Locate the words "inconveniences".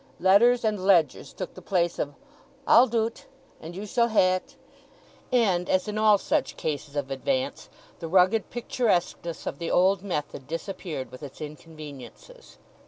11.39-12.57